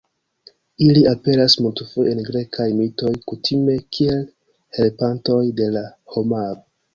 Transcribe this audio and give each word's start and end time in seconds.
Ili 0.85 1.01
aperas 1.09 1.55
multfoje 1.65 2.13
en 2.17 2.21
grekaj 2.29 2.65
mitoj, 2.79 3.11
kutime 3.33 3.77
kiel 3.99 4.25
helpantoj 4.79 5.39
de 5.61 5.69
la 5.79 5.87
homaro. 6.17 6.59